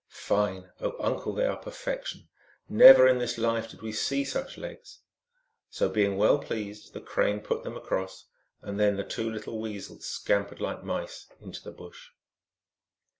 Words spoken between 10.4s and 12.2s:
pered like mice into the bush.